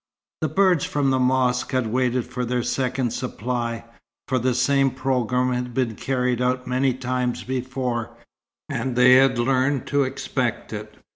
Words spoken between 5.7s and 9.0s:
been carried out many times before, and